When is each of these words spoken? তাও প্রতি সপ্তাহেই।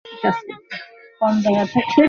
তাও 0.05 0.31
প্রতি 1.19 1.49
সপ্তাহেই। 1.57 1.97